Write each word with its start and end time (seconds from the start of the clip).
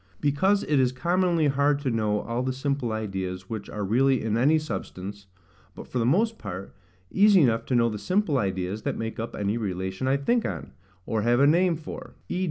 Because 0.19 0.63
it 0.63 0.79
is 0.79 0.91
commonly 0.91 1.45
hard 1.45 1.77
to 1.81 1.91
know 1.91 2.21
all 2.21 2.41
the 2.41 2.53
simple 2.53 2.91
ideas 2.91 3.51
which 3.51 3.69
are 3.69 3.83
really 3.85 4.19
in 4.23 4.35
any 4.35 4.57
substance, 4.57 5.27
but 5.75 5.85
for 5.87 5.99
the 5.99 6.07
most 6.07 6.39
part 6.39 6.75
easy 7.11 7.41
enough 7.41 7.65
to 7.67 7.75
know 7.75 7.87
the 7.87 7.99
simple 7.99 8.39
ideas 8.39 8.81
that 8.81 8.97
make 8.97 9.19
up 9.19 9.35
any 9.35 9.59
relation 9.59 10.07
I 10.07 10.17
think 10.17 10.43
on, 10.43 10.73
or 11.05 11.21
have 11.21 11.39
a 11.39 11.45
name 11.45 11.75
for: 11.75 12.15
v. 12.27 12.39